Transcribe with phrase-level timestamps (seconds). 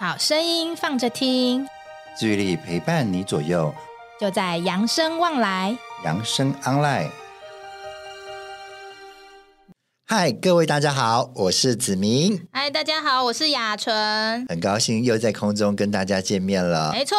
[0.00, 1.66] 好声音放着听，
[2.16, 3.74] 治愈力陪伴你左右，
[4.20, 7.10] 就在扬生旺来，扬生 online。
[10.06, 12.46] 嗨，各位大家好，我是子明。
[12.52, 14.46] 嗨，大家好，我是雅纯。
[14.46, 16.92] 很高兴又在空中跟大家见面了。
[16.92, 17.16] 没错，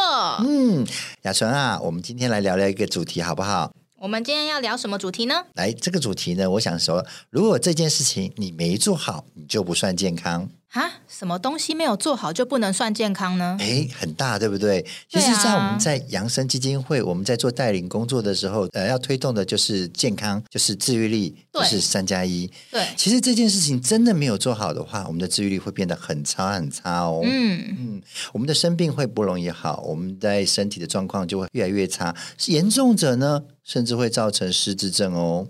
[0.48, 0.88] 嗯，
[1.24, 3.74] 雅纯啊，我们今天来聊聊一个主题好不好？
[3.98, 5.44] 我们今天要聊什么主题呢？
[5.56, 10.50] 来，这个主题呢，我想说，如果这件事情你没做好，你就不算健康。
[10.74, 13.58] 啊，什么东西没有做好就不能算健康呢？
[13.60, 14.86] 哎，很大，对不对？
[15.10, 22.48] 其实，在我们在扬生基金会，我们在做带领工作的时候，呃，要推动的就是健康，就是治愈力，就是三加一。
[22.70, 27.22] 对，其实这件事情真的没有做好的话，我们的治愈力会变得很差很差哦。
[27.24, 28.02] 嗯嗯，
[28.34, 35.48] 我们的生病会不容易好，我们在身体的状况就会越来越差，是严重者呢，甚至会造成失智症哦。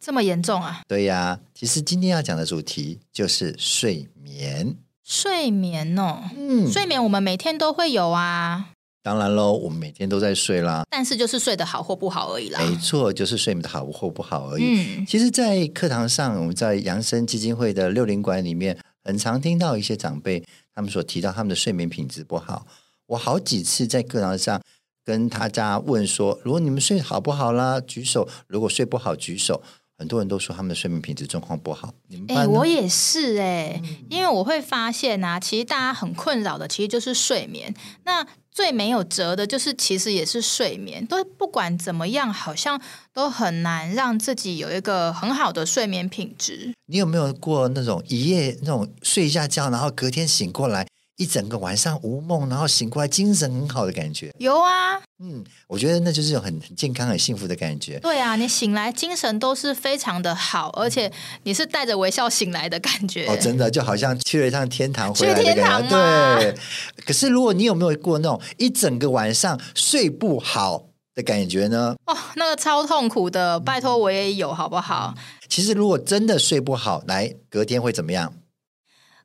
[0.00, 0.80] 这么严重啊？
[0.88, 4.76] 对呀，其实今天要讲的主题就是睡眠。
[5.04, 8.70] 睡眠哦，嗯，睡眠我们每天都会有啊。
[9.02, 12.60] 当然喽，我们每天都在睡啦，但是就是睡得好或不好而已啦。
[12.60, 14.62] 没错，就是睡得好或不好而已。
[14.64, 22.66] 嗯，其实，在课堂上，我们在扬生基金会的六零馆里面，很常听到一些长辈他们所提到他们的睡眠品质不好。
[23.06, 24.60] 我好几次在课堂上
[25.02, 27.80] 跟大家问说：如果你们睡好不好啦？
[27.80, 28.28] 举手。
[28.46, 29.62] 如果睡不好，举手。
[30.00, 31.92] 很多人都说他们的睡眠品质状况不好，
[32.28, 37.74] 哎、欸，我也是哎、欸，因为我会发现啊，其实大家很困扰的其实就是睡眠。
[38.04, 42.80] 那最没有辙的就是其实也是睡眠，都不管怎么样，好像
[43.12, 46.72] 都很难让自己有一个很好的睡眠品质。
[46.86, 50.86] 你有没有过那种一夜那种睡一下觉，然后隔天醒过来？
[51.20, 54.32] 一整个晚上无梦，然后醒过来精神很好的感觉。
[54.38, 57.98] 有啊，嗯，我觉得那就是一种很很健康、很幸福的感觉。
[57.98, 61.12] 对啊，你醒来精神都是非常的好，而且
[61.42, 63.26] 你是带着微笑醒来的感觉。
[63.26, 66.38] 哦，真的就好像去了一趟天堂回来的感觉。
[66.38, 66.54] 对。
[67.04, 71.94] 可是如果你有没有过那种一整个晚上睡不好的感觉呢？
[72.06, 75.14] 哦，那个超痛苦的，拜托我也有好不好？
[75.50, 78.32] 其实如果真的睡不好，来隔天会怎么样？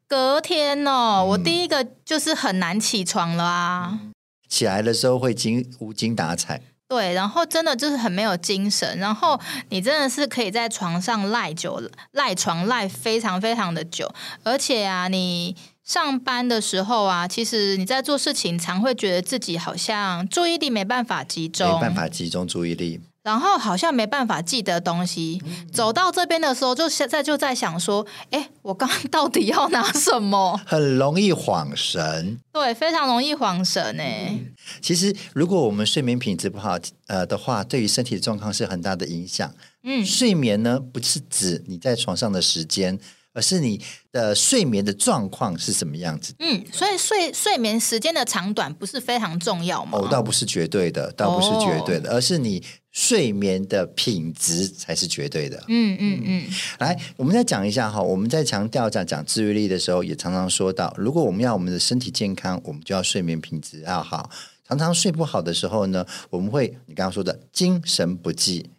[0.08, 4.00] 隔天哦、嗯，我第一个就是很难起床了啊！
[4.48, 9.40] 起来的时候会精无精打采，对，然后真的就是很没有精神，然后
[9.70, 14.10] 你真的是可以在床上赖久，赖床赖非常非常的久，
[14.44, 23.02] 而且啊，你上班的时候啊，其实你在做事情，常会觉得自己好像注意力没办法集中，没办法集中注意力。
[23.25, 25.41] 然后好像没办法记得东西，
[25.74, 30.62] 走到这边的时候，就现在就在想说，哎，我刚刚到底要拿什么？
[30.63, 34.53] 很容易恍神，对，非常容易恍神哎、嗯。
[34.80, 36.78] 其实，如果我们睡眠品质不好，
[37.08, 39.52] 呃的话，对于身体的状况是很大的影响。
[39.84, 43.00] 嗯，睡眠呢，不是指你在床上的时间。
[43.35, 43.79] 而是你
[44.13, 46.34] 的睡眠的状况是什么样子？
[46.40, 50.00] 嗯，所以睡睡眠时间的长短不是非常重要吗？
[50.00, 52.63] 哦，倒不是绝对的，倒不是绝对的，哦、而是你
[52.94, 55.62] 睡眠的品质才是绝对的。
[55.68, 56.47] 嗯嗯嗯。
[56.79, 64.29] 来，我们再讲一下哈，我们在强调讲讲治愈力的时候，也常常说到，如果我们要我们的身体健康，我们就要睡眠品质要好。
[64.66, 68.69] 常常睡不好的时候呢，我们会你刚刚说的精神不济，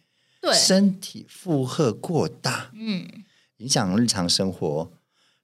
[0.41, 3.07] 对，身体负荷过大，嗯。
[3.57, 4.89] 影响日常生活，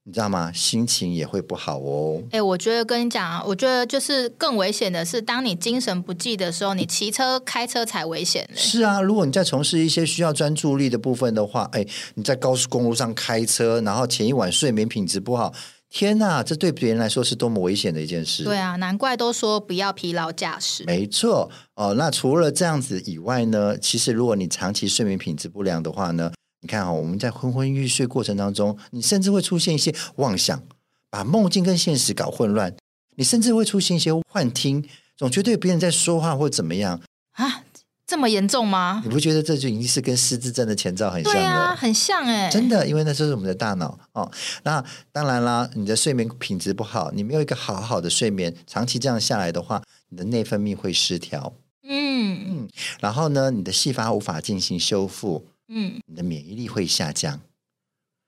[0.04, 0.52] 你知道吗？
[0.52, 2.22] 心情也会不好哦。
[2.26, 8.48] 哎、欸，我觉得跟你讲啊，我觉得就是更危险的是，当你精神不济的时候，你骑车、开车才危险。
[8.54, 15.52] 是啊，如果你在从事一些需要专注力的部分的话，哎、欸，你在高速公路上开车，然后前一晚睡眠品质不好，
[15.90, 18.44] 天哪，这对别人来说是多么危险的一件事。
[18.44, 20.84] 对啊，难怪都说不要疲劳驾驶。
[20.84, 21.94] 没错哦。
[21.94, 26.30] 那除了这样子以外呢，其实如果你长期睡眠品质不良的话呢？
[26.64, 30.62] 你看哈，我们在昏昏欲睡过程当中，你甚至会出现一些妄想，
[31.10, 32.74] 把梦境跟现实搞混乱。
[33.16, 34.82] 你甚至会出现一些幻听，
[35.14, 37.02] 总觉得别人在说话或怎么样
[37.32, 37.64] 啊？
[38.06, 39.02] 这么严重吗？
[39.04, 41.40] 你不觉得这就已经是跟失智症的前兆很像了？
[41.40, 44.30] 对啊，很像哎，真的，因为那就是我们的大脑哦。
[44.62, 44.82] 那
[45.12, 51.52] 当然啦，你的睡眠品质不好，你没有一个好好的睡眠，长期这样下来的话，你的内分泌会失调。
[51.86, 52.68] 嗯嗯，
[53.00, 55.46] 然后呢，你的细胞无法进行修复。
[55.68, 57.40] 嗯，你的免疫力会下降，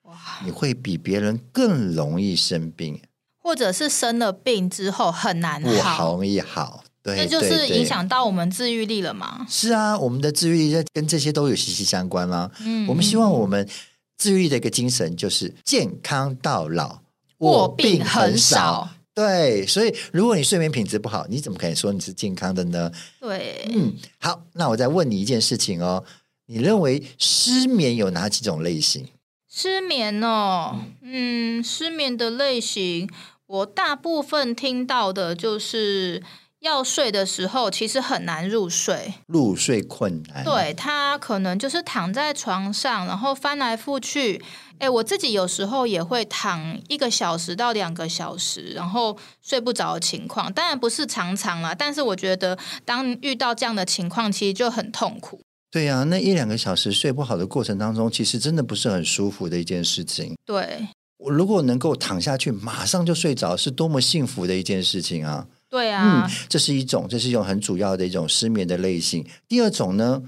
[0.03, 3.01] 哇，你会比别人更容易生病，
[3.39, 9.47] 或者是生了病之后很难好，容易好，对，那就是影响到我们治愈力了嘛？
[9.49, 12.51] 是啊，我们的治愈力跟这些都有息息相关啦。
[12.61, 13.69] 嗯，我们希望我们
[14.17, 17.01] 治愈力的一个精神就是健康到老，
[17.39, 18.89] 卧病很少。
[19.15, 22.91] 对，所以如果你睡眠品质不好，你怎么可以说你是健康的呢？
[23.21, 26.05] 对，嗯，好，那我再问你一件事情哦。
[26.47, 29.09] 你认为失眠有哪几种类型？
[29.51, 33.09] 失眠哦，嗯，失眠的类型，
[33.47, 36.23] 我大部分听到的就是
[36.61, 40.45] 要睡的时候，其实很难入睡，入睡困难。
[40.45, 44.43] 对，他可能就是躺在床上，然后翻来覆去。
[44.79, 50.53] 哎，我自己有时候也会躺一个小时到两个小时，然后睡不着的情况。
[50.53, 55.41] 当然不是常常啦，但是我觉得当遇到这样的情况，其实就很痛苦。
[55.77, 60.35] 对呀、啊，那一两个小时睡不好的过程当中，其实真的不是很舒服的一件事情。
[60.47, 60.89] 对，
[61.19, 65.47] 我如果能够躺下去，马上就睡着，是多么幸福的一件事情啊！
[65.69, 69.23] 对啊，嗯，这是一种，这是一种很主要的一种失眠的类型。
[69.47, 70.23] 第二种呢？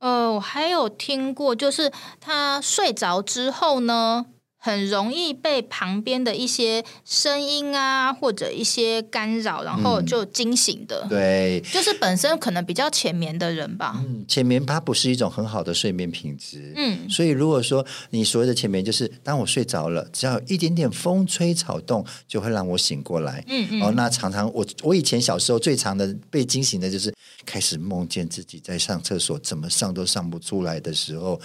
[0.00, 4.26] 呃，我还有听过，就是他睡着之后呢。
[4.62, 11.00] 很容易被旁边的一些声音啊，或者一些干扰，然后就惊醒的。
[11.04, 13.94] 嗯、对，就是本身可能比较浅眠的人吧。
[14.06, 16.74] 嗯，浅眠它不是一种很好的睡眠品质。
[16.76, 23.42] 嗯，所以如果说你所谓的浅眠，就是当我睡着了，只要有一点点风吹草动，就会让我醒过来。
[23.48, 23.82] 嗯嗯。
[23.82, 27.10] 哦，那常常我我以前小时候最常的被惊醒的就是
[27.46, 31.40] 开始梦见自己在上厕所，怎么上都上不出来的时候，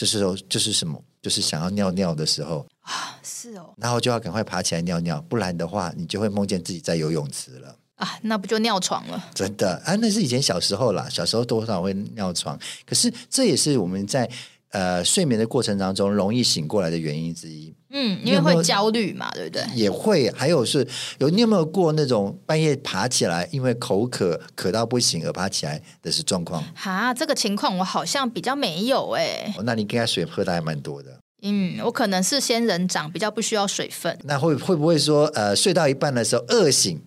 [0.00, 0.98] 这时候就是什么？
[1.20, 2.66] 就是想要尿尿的时候。
[2.80, 7.76] 啊，是哦，然后就要赶快爬起来尿尿，不然的话，你就会梦见自己在游泳池了。
[7.96, 9.22] 啊，那不就尿床了？
[9.34, 9.76] 真的。
[9.84, 14.26] 啊，那是以前小时候啦，小时候多少会尿床，可是这也是我们在
[14.70, 17.74] 呃睡眠的过程当中容易醒过来的原因之一。
[17.92, 19.64] 嗯，因为会焦虑嘛，对不对？
[19.74, 20.86] 也会，还有是
[21.18, 26.62] 有你有没有过那种半夜爬起来，因为口渴渴到不行而爬起来的是状况？
[26.74, 29.62] 哈，这个情况我好像比较没有哎、哦。
[29.64, 31.18] 那你应该水喝的还蛮多的。
[31.42, 34.16] 嗯，我可能是仙人掌，比较不需要水分。
[34.24, 37.00] 那会会不会说呃睡到一半的时候饿醒？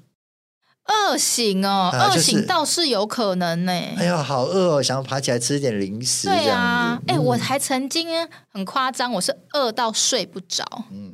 [0.86, 3.72] 饿醒哦，饿、呃、醒倒是有可能呢。
[3.72, 6.28] 哎呦，好饿哦，想要爬起来吃点零食。
[6.28, 8.08] 对啊，哎、嗯，我还曾经
[8.50, 10.66] 很夸张，我是饿到睡不着。
[10.92, 11.14] 嗯，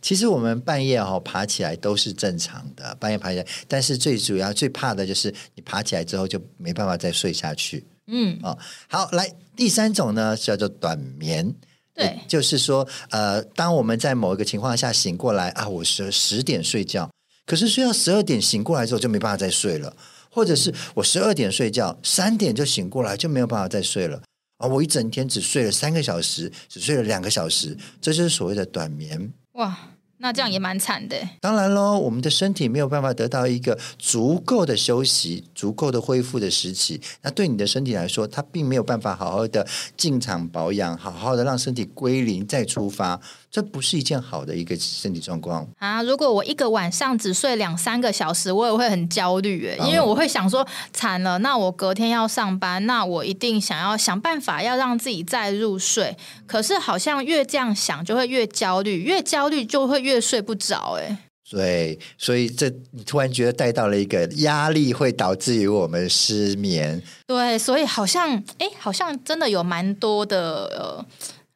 [0.00, 7.84] 其实我们半夜哈、哦、爬起来都是正常的，半夜爬起来，但是最主要最怕的就是你爬起来之后就没办法再睡下去。
[8.06, 8.56] 嗯，哦，
[8.88, 11.54] 好，来第三种呢叫做短眠。
[11.92, 17.10] 对，就是说，呃，当我们在某一个情况下醒过来啊，我是十点睡觉。
[17.50, 19.92] 可是睡到十二点醒过来之后就没办法再睡了，
[20.30, 24.22] 或者是我十二点睡觉，三点就醒过来就没有办法再睡了
[24.58, 24.68] 啊！
[24.68, 29.32] 我一整天只睡了三个小时，只睡了两个小时，这就是所谓的短眠。
[29.54, 29.76] 哇！
[30.22, 31.16] 那这样也蛮惨的。
[31.40, 37.00] 当然喽，我们的身体没有办法得到一个足够的休息、足够的恢复的时期。
[37.22, 39.66] 那对你的身体来说，它并没有办法好好的
[39.96, 43.18] 进场保养，好好的让身体归零再出发。
[43.50, 46.00] 这不是一件好的一个身体状况啊！
[46.04, 56.16] 如果我一个晚上只睡两三个小时，我也会很焦虑诶，因为我会想说，惨了，那我隔天要上班，那我一定想要想办法要让自己再入睡。
[56.46, 61.18] 可是好像越这样想，就会越焦虑，越焦虑就会越睡不着诶。
[61.50, 67.02] 对，所以这你突然觉得带到了一个压力会导致于我们失眠。
[67.26, 71.04] 对，所以好像哎，好像真的有蛮多的呃。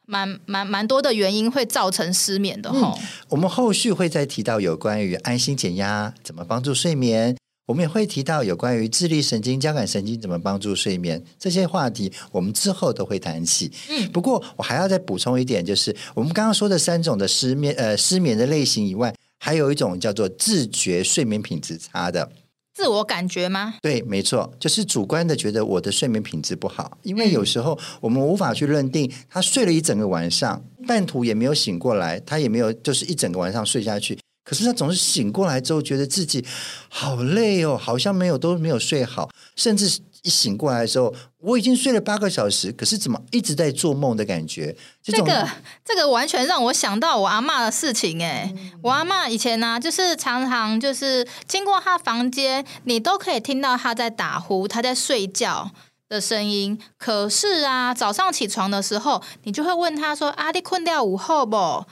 [0.06, 3.06] 蛮蛮蛮多的原因会造成失眠的哈、嗯。
[3.29, 7.37] 我们后续会再提到有关于安心减压怎么帮助睡眠，
[7.67, 13.71] 我们也会提到有关于自律神经、交感神经怎么帮助睡眠这些话题，我们之后都会谈起。
[13.89, 22.31] 嗯，不过我还要再补充一点，就是我们刚刚说的三种的失眠呃失眠的类型以外，还有一种叫做自觉睡眠品质差的。
[22.74, 23.74] 自我感觉吗？
[23.81, 36.44] 对，没错，就是主观的觉得我的睡眠品质不好，因为有时候我们无法去认定他睡了一整个晚上，半途也没有醒过来，他也没有就是一整个晚上睡下去，可是他总是醒过来之后觉得自己
[36.88, 40.00] 好累哦，好像没有都没有睡好，甚至。
[40.24, 44.74] 一醒过来的时候，我已经睡了八个小时，可是怎么一直在做梦的感觉？
[45.02, 45.46] 这个
[45.84, 48.72] 这个完全让我想到我阿妈的事情哎、嗯！
[48.82, 55.70] 我阿妈以前呢、啊，就是常常就是经过她房间，你都可以听到她在打呼，她在睡觉
[56.08, 56.78] 的声音。
[56.96, 61.84] 可是啊，早上起床的时候，你就会问她说：“啊，你困掉午后不？”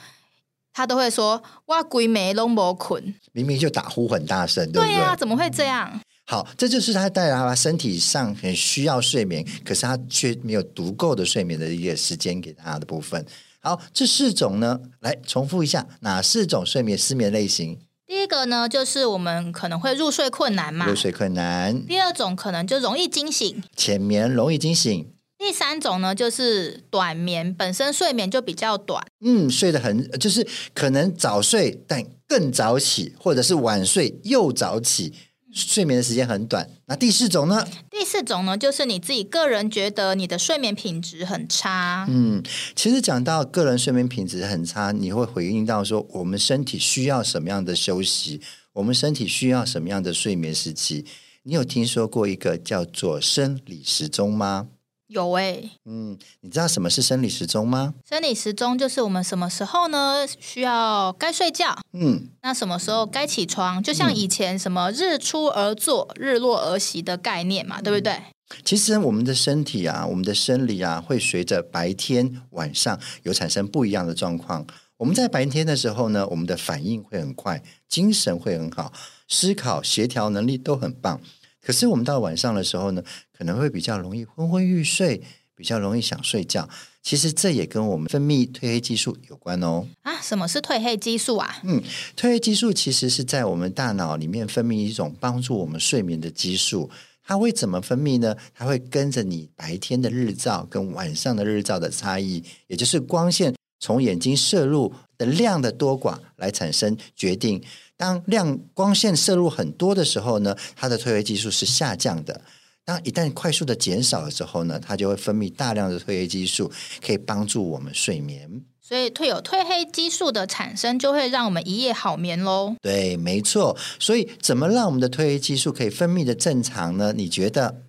[0.73, 4.95] 她都会说：“我鬼没拢无困。”明明就打呼很大声，对不对？
[4.95, 6.01] 对啊，怎么会这样？
[6.25, 13.25] 好，这就是他带来他身体上很需要睡眠，可是他却没有足够的睡眠的一个时间给他的部分。
[13.59, 17.77] 好，这四种呢，来重复一下，哪四种睡眠失眠类型？
[18.05, 21.85] 第一个呢，就是我们可能会入睡困难嘛，入睡困难。
[21.85, 25.09] 第二种可能就容易惊醒，浅眠容易惊醒。
[25.37, 35.13] 第三种呢，就是短眠，本身睡眠就比较短，嗯，睡得很，就是可能早睡但更早起，或者是晚睡又早起。
[35.53, 36.67] 睡眠的时间很短。
[36.87, 37.65] 那第四种呢？
[37.89, 42.05] 第四种呢，就是你自己个人觉得你的睡眠品质很差。
[42.09, 42.43] 嗯，
[42.75, 48.41] 其实讲到个人睡眠品质很差，你会回应到说，我们身体需要什么样的休息？
[48.73, 51.05] 我们身体需要什么样的睡眠时期？
[51.43, 54.69] 你有听说过一个叫做生理时钟吗？
[55.07, 57.93] 有诶、欸，嗯，你知道什么是生理时钟吗？
[58.09, 68.17] 生理时钟就是我们什么时候呢需要该睡觉，嗯，那什么时候该起床，就像以前什么日出而作，日落而息的概念嘛，对不对？
[68.63, 74.65] 其实我们的身体啊，我们的生理啊，会随着白天晚上有产生不一样的状况。
[74.97, 78.93] 我们在白天的时候呢，我们的反应会很快，精神会很好，
[79.27, 81.19] 思考协调能力都很棒。
[81.65, 83.01] 可是我们到晚上的时候呢，
[83.31, 85.21] 可能会比较容易昏昏欲睡，
[85.55, 86.67] 比较容易想睡觉。
[87.01, 89.85] 其实这也跟我们分泌褪黑激素有关哦。
[90.01, 91.57] 啊，什么是褪黑激素啊？
[91.63, 91.81] 嗯，
[92.15, 96.89] 褪黑激素其实是在我们大脑里面分泌一种帮助我们睡眠的激素。
[97.25, 98.35] 它会怎么分泌呢？
[98.53, 104.93] 它会跟着你白天的日照跟晚上的日照的差异，也就是光线从眼睛射入
[105.25, 107.63] 的量的多寡来产生决定。
[107.95, 112.41] 当亮光线摄入很多的时候呢，它的褪黑激素是下降的。
[112.85, 116.69] 当一旦快速的减少的时候呢，它就会分泌大量的褪黑激素，
[117.05, 118.63] 可以帮助我们睡眠。
[118.81, 122.75] 所以，褪有褪黑激素的产生，就会让我们一夜好眠喽。
[122.81, 123.77] 对，没错。
[123.97, 127.13] 所以，怎么让我们的褪黑激素可以分泌的正常呢？
[127.13, 127.83] 你觉得？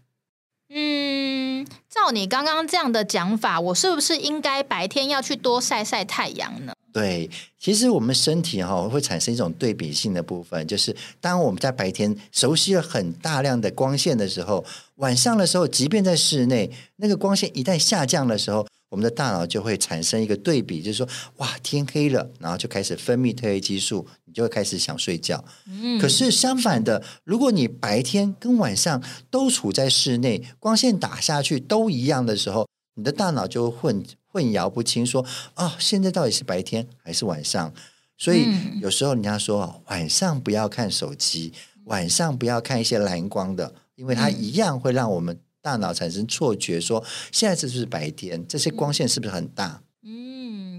[0.73, 6.73] 嗯，照你刚刚这样的讲法，我是不是应该白天要去多晒晒太阳呢？
[6.94, 21.08] 对，其实我们身体哈、哦、会产生一种对比性的部分，就是当我们在白天熟悉了很大量的光线的时候，晚上的时候，即便在室内，那个光线一旦下降的时候，我们的大脑就会产生一个对比，就是说，
[21.38, 25.44] 哇，天黑了，然后就开始分泌褪黑激素，你就会开始想睡觉。
[25.66, 34.04] 嗯，可是相反的，如果你白天跟晚上都处在室内，光线打下去都一样的时候，你的大脑就会混。
[34.35, 35.25] 混淆不清，说
[35.55, 37.73] 啊、哦，现在到底是白天还是晚上？
[38.19, 38.49] 所以
[38.81, 41.53] 有时候人家说，晚上不要看手机，
[41.85, 49.83] 晚上不要看一些蓝光的，因为它一样会让我们大脑产生错觉，说现在这是白天，这些光线是不是很大？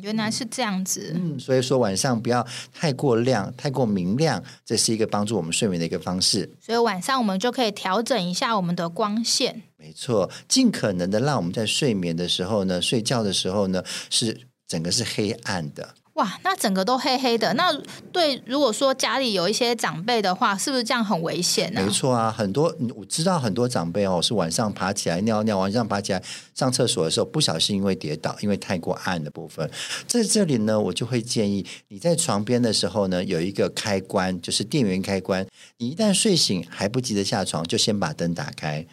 [0.06, 1.14] 嗯，原来是这样子。
[1.16, 6.50] 嗯，所以说晚上不要太过亮、太过明亮，这是一个帮助我们睡眠的一个方式。
[6.62, 9.64] 所以晚上我们就可以调整一下我们的光线。
[9.78, 15.96] 没错，尽可能的让我们在睡眠的时候呢，睡觉的时候呢，是整个是黑暗的。
[16.15, 17.53] 哇，那整个都黑黑的。
[17.55, 17.77] 那
[18.12, 21.81] 对，如果说家里有一些长辈的话，是不是这样很危险呢？
[21.86, 29.69] 没错啊，很多我知道很多长辈哦，是晚上爬起来尿尿，晚上爬起来上厕所的时候，不小心因为跌倒，因为太过暗的部分。
[30.07, 35.45] 在这里呢，我就会建议你在床边的时候呢，有一个开关，就是电源开关。
[35.79, 38.88] 你一旦睡醒还不急着下床，就先把灯打开。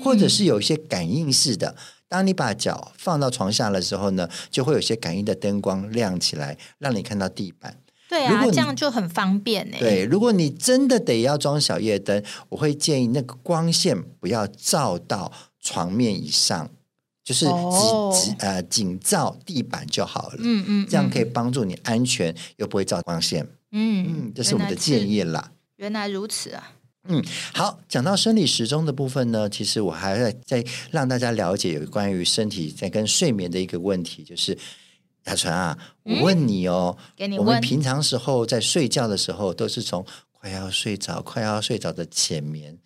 [0.00, 1.74] 或者是有一些感应式的，
[2.08, 7.78] 当你把脚放到床下的时候呢，就会有些感应的灯光亮起来，让你看到地板。
[8.08, 9.76] 对啊，这样就很方便呢。
[9.80, 16.70] 对，如果你真的得要装小夜灯，我会建议那个光线不要照到床面以上，
[17.24, 20.36] 就是只、哦、只呃仅照地板就好了。
[20.38, 23.44] 嗯，嗯嗯，这样可以帮助你安全又不会照光线。
[23.72, 25.50] 嗯嗯，这是我们的建议啦。
[25.78, 26.74] 原来如此啊。
[27.08, 34.56] 嗯，好，讲到生理时钟的部分呢，其实我还在在让大家了解有关于身体在跟睡眠的一个问题，就是
[35.24, 36.96] 亚纯啊，我问你哦，
[37.38, 42.78] 我们平常时候在睡觉的时候，都是从快要睡着、快要睡着的浅眠，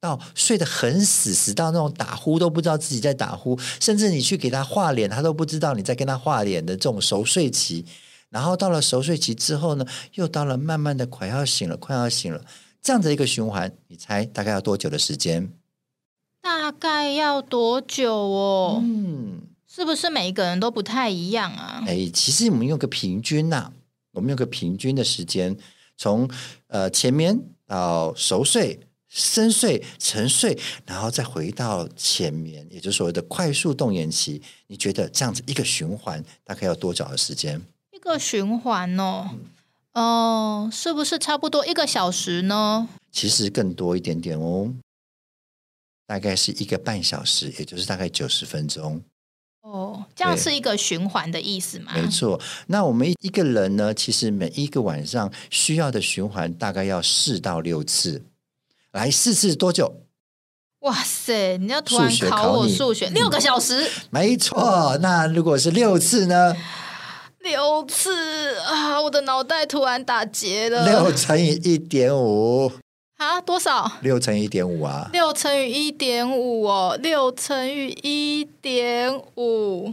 [0.00, 7.84] 到睡得很死，死到那种打呼都不知道自己在打呼，甚至你去给他画脸，他都不知道你在跟他画脸的这种熟睡期，
[8.30, 12.44] 然后到了熟睡期之后呢，又到了慢慢的快要醒了，快要醒了。
[12.82, 15.52] 这样的一个循环，你猜大概要多久的时间？
[16.40, 18.80] 大概要多久哦？
[18.82, 21.84] 嗯，是不是每一个人都不太一样啊？
[21.86, 23.72] 哎，其实我们用个平均呐、啊，
[24.10, 25.56] 我们用个平均的时间，
[25.96, 26.28] 从
[26.66, 34.42] 呃前面到熟睡、深睡、沉睡，然后再回到浅眠，也就是所谓的快速动眼期。
[34.66, 37.62] 你觉得这样子一个循环大概要多久的时间？
[37.92, 39.28] 一个循环哦。
[39.30, 39.38] 嗯
[39.94, 42.88] 哦，是不是差不多一个小时呢？
[43.10, 44.72] 其实更多一点点哦，
[46.06, 49.02] 大概是一个半小时，也就是大概九十分钟。
[49.60, 51.92] 哦，这样是一个循环的意思吗？
[51.94, 52.40] 没错。
[52.66, 58.24] 那我们一个人呢，其实每一个晚上需要的循环大概要四到六次。
[58.92, 59.94] 来，四次多久？
[60.80, 61.56] 哇塞！
[61.58, 63.88] 你要突然考我数学，六个小时？
[64.10, 64.98] 没错。
[65.00, 66.56] 那如果是六次呢？
[67.42, 69.00] 六次啊！
[69.00, 70.84] 我的脑袋突然打结了。
[70.86, 72.70] 六乘以一点五
[73.18, 73.90] 啊，多少？
[74.00, 75.10] 六乘以一点五啊。
[75.12, 79.92] 六乘以一点五哦，六乘以一点五。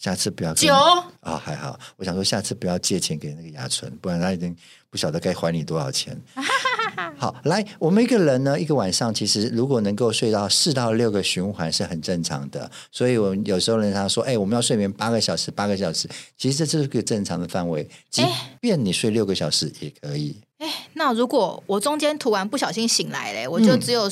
[0.00, 0.74] 下次不要九
[1.20, 1.78] 啊，还好。
[1.96, 4.56] 我想说，下次不要借钱给那个雅纯，不然他已经
[4.88, 6.18] 不晓得该还你多少钱。
[7.18, 12.70] 好，来，我们一个人呢，一个晚上其实如果能够睡到四到六个循环是很正常的。
[12.90, 17.86] 所以，我们有时候人家说，哎，我们要睡眠八个小时，八个小时，其实这是个正常的范围。
[18.08, 18.24] 即
[18.58, 20.40] 便你睡六个小时也可以。
[20.56, 24.10] 哎，那如果我中间突然不小心醒来嘞，我就只有。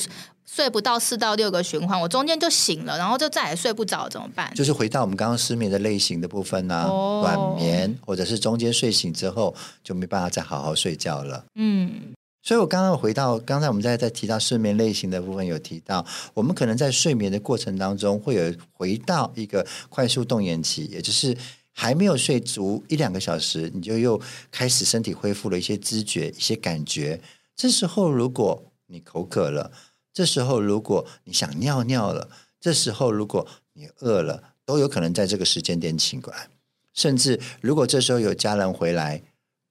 [0.50, 4.50] 睡不到四到六个循环，我中间就醒了，然后就再也睡不着，怎么办？
[4.54, 11.44] 就是回到我们刚刚失眠的类型的部分呢、啊，哦、短眠或者是中间睡醒之后就没办法再好好睡觉了。
[11.56, 21.36] 嗯，所以我刚刚回到刚才我们在在提到睡眠类型的部分，有提到我们可能在睡眠的过程当中会有回到一个快速动眼期，也就是
[21.72, 24.18] 还没有睡足一两个小时，你就又
[24.50, 27.20] 开始身体恢复了一些知觉、一些感觉。
[27.54, 29.70] 这时候如果你口渴了。
[30.18, 36.48] 这时候，如果你想尿尿了，这时候如果你饿了，都有可能在这个时间点醒过来。
[36.92, 39.22] 甚至，如果这时候有家人回来，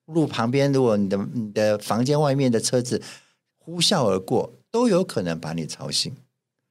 [0.06, 3.02] 路旁边，如果你的你的房间外面的车子
[3.58, 6.16] 呼啸而过，都有可能把你吵醒。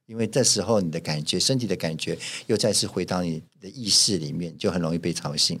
[0.07, 2.17] 因为这时候你的感觉，身体的感觉
[2.47, 5.59] 又再次回到你的意识里面，就很容易被吵醒。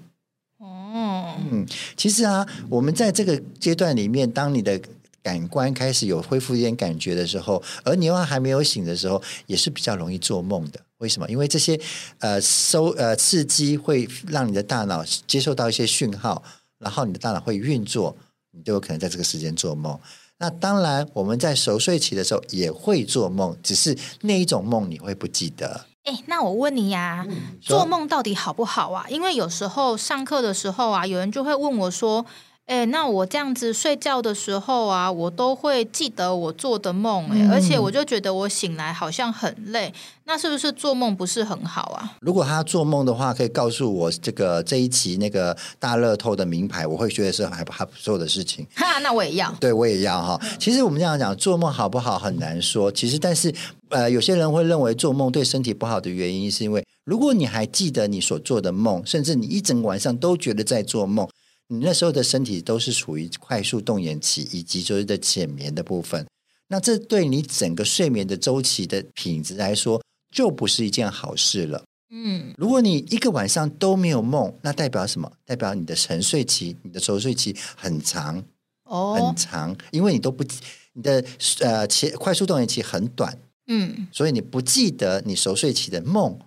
[0.57, 4.81] 哦，嗯，其实啊，我们在这个阶段里面，当你的
[5.27, 10.79] 感官开始有恢复一点感觉的时候，而你又还没有醒的时候，也是比较容易做梦的。
[10.99, 11.27] 为什么？
[11.29, 11.77] 因为这些
[12.19, 16.41] 呃收呃刺激会让你的大脑接受到一些讯号，
[16.79, 18.15] 然后你的大脑会运作，
[18.53, 19.99] 你就有可能在这个时间做梦。
[20.37, 25.85] 那当然，我们在熟睡期的时候也会做梦，只是那一种梦你会不记得。
[26.05, 29.05] 哎，那我问你呀、啊，嗯、做梦到底好不好啊？
[29.09, 32.25] 因为有时候上课的时候啊，有人就会问我说。
[32.67, 39.93] 哎，那我这样子睡觉的时候啊，我都会记得我做的梦，哎、嗯，而且我就觉得我醒来好像很累，
[40.25, 42.17] 那是不是做梦不是很好啊？
[42.19, 48.67] 如果他做梦的话，可以告诉我这个这一期那个大乐透的名牌，我会觉得是还还不错的事情。
[48.75, 50.37] 哈，那我也要，对我也要哈。
[50.59, 52.91] 其实我们这样讲，做梦好不好很难说。
[52.91, 53.49] 其实，但是
[53.87, 61.25] 呃，有些人会认为做梦对身体不好的原因，是因为如果你还记得你所做的梦，甚至你一整晚上都觉得在做梦。
[61.69, 66.25] 你那时候的身体都是处于快速动眼期以及就是的浅眠的部分，
[66.67, 70.01] 那这对你整个睡眠的周期的品质来说，
[70.31, 71.83] 就不是一件好事了。
[72.09, 75.29] 嗯，如果你一个晚上都没有梦，那代表什么？
[75.43, 78.41] 代表你的沉睡期、你的熟睡期很长
[78.85, 80.45] 哦，很长，因为你都不
[80.93, 81.21] 你的
[81.59, 86.39] 呃前快速动眼期很短，嗯，所以你不记得你熟睡期的梦，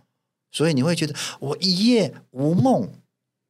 [0.50, 2.88] 所以你会觉得我一夜无梦。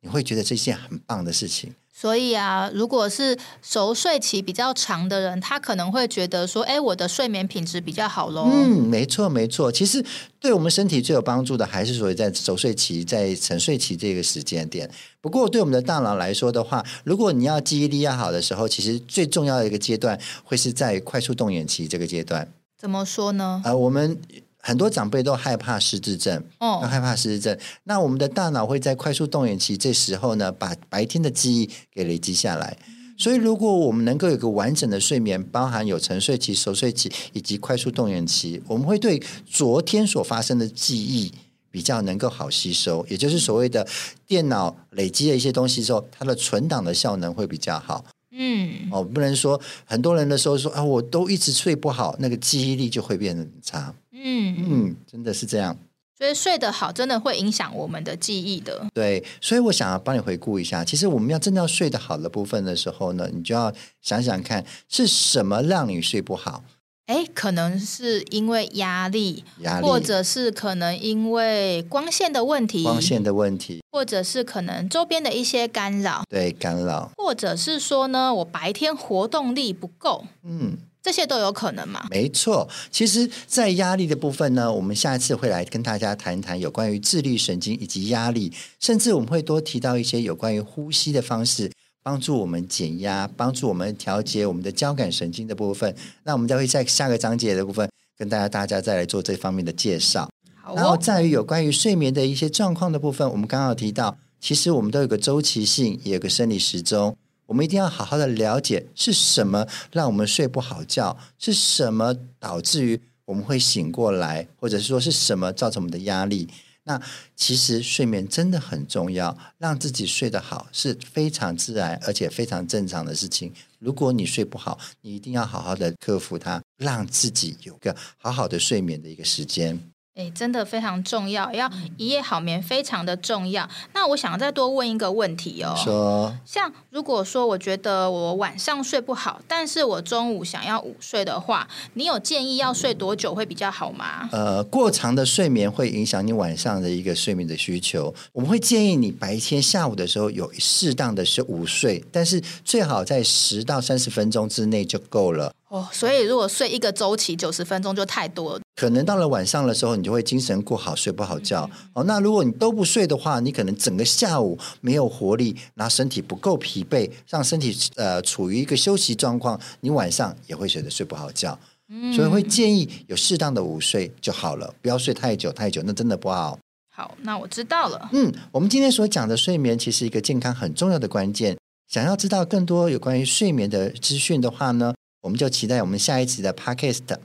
[0.03, 9.71] 你会觉得这是件很棒的事情，所以啊，如果是熟睡期比较长的人，他可能会觉得说：“哎，我的睡眠品质比较好喽。”嗯，没错，没错。
[9.71, 10.03] 其实
[10.41, 14.91] 对我们身体最有帮助的，还是所谓在熟睡期、在沉睡期这个时间点。
[15.21, 22.51] 不过，对我们的大脑来说的话，如果你要记忆力要好的时候，其实最重要的一个阶段会是在快速动眼期这个阶段。
[22.79, 23.61] 怎么说呢？
[23.65, 24.19] 啊、呃，我们。
[24.63, 27.59] 很多长辈都害怕失智症，哦，害怕失智症。
[27.85, 32.77] 那我们的大脑会在快速动眼期这时候呢，把白天的记忆给累积下来。
[33.19, 41.31] 所以，如果我们能够有个完整的睡眠，包含有沉睡期、熟睡期以及快速动眼期，我们会对昨天所发生的记忆
[41.71, 43.05] 比较能够好吸收。
[43.11, 43.87] 也就是所谓的
[44.27, 48.03] 电脑累积了一些东西之后，它的存档的效能会比较好。
[48.43, 53.95] 嗯，哦，不能说很多人的时候说啊，我都一直睡不好，那个记忆力就会变得很差。
[54.13, 55.77] 嗯嗯，真的是这样。
[56.17, 58.87] 所以睡得好，真的会影响我们的记忆的。
[58.95, 66.65] 对，所以我想要帮你回顾一下，其实我们要真的要睡得好的部分的时候呢，你就要想想看是什么让你睡不好。
[67.11, 80.79] 哎，可能是因为压力，压力，或者是可能因为光线的问题，光线的问题，或者是可能周边的一些干扰，对，干扰，或者是说呢，我白天活动力不够，嗯。
[81.03, 82.07] 这些都有可能吗？
[82.11, 95.95] 没错，其实，在压力的部分呢，我们下一次会来跟大家谈谈有关于自律神经以及压力，甚至我们会多提到一些有关于呼吸的方式，帮助我们减压，帮助我们调节我们的交感神经的部分。
[96.25, 100.29] 那我们再会在下个章节的部分跟大家大家再来做这方面的介绍。
[100.65, 100.75] 哦。
[100.75, 107.17] 然后，在于有关于睡眠的一些状况的部分，我们刚刚有提到，其实我们都有个周期性，也有个生理时钟。
[107.47, 116.49] 我们一定要好好的了解是什么让我们睡不好觉，是什么导致于我们会醒过来，或者是说是什么造成我们的压力。
[116.83, 117.01] 那
[117.37, 123.53] 其实睡眠真的很重要，让自己睡得好是非常自然而且非常正常的事情。
[123.79, 129.79] 如果你睡不好，你一定要好好的克服它，让自己有个好好的睡眠的一个时间。
[130.21, 133.67] 诶，真的非常重要，要一夜好眠非常的重要。
[133.95, 144.29] 那我想再多问一个问题哦，说，像如果说我觉得我晚上睡不好，但是我中午想要午睡的话，你有建议要睡多久会比较好吗？
[144.33, 148.15] 呃，过长的睡眠会影响你晚上的一个睡眠的需求。
[148.33, 155.55] 我们会建议你白天下午的时候有适当的是午睡，但是最好在十到三十分钟之内就够了。
[155.71, 158.61] 哦，所以如果睡一个周期九十分钟就太多了。
[158.75, 161.71] 可能到了晚上的时候，你就会精神过好，睡不好觉。
[161.73, 171.57] 嗯、哦，那如果你都不睡的话，你可能整个下午没有活力，然后身体不够疲惫，让身体呃处于一个休息状况，你晚上也会觉得睡不好觉。
[171.89, 176.59] 嗯，所以会建议有适当的午睡就好了，不要睡太久太久，那真的不好。
[176.93, 178.09] 好，那我知道了。
[178.13, 181.57] 嗯，我们今天所讲的睡眠，其实一个健康很重要的关键。
[181.89, 187.19] 想要知道更多有关于睡眠的资讯的话呢，我们就期待我们下一期的 Podcast，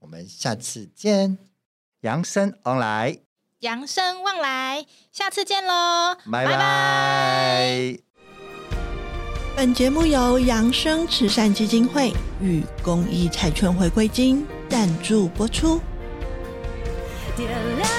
[0.00, 1.38] 我们下次见，
[2.02, 3.18] 养生 on 来，
[3.60, 7.98] 养生望来，下次见喽，拜拜。
[9.56, 15.80] 本节目由养生慈善基金会与公益彩券回归金赞助播出。
[17.36, 17.89] 点亮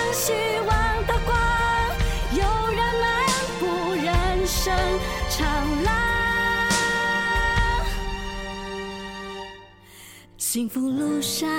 [10.52, 11.50] 幸福路上，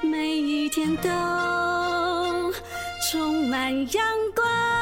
[0.00, 1.10] 每一天都
[3.10, 4.02] 充满阳
[4.34, 4.73] 光。